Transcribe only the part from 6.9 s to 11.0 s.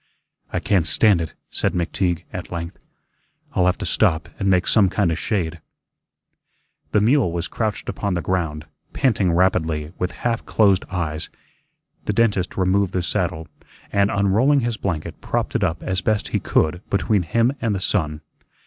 The mule was crouched upon the ground, panting rapidly, with half closed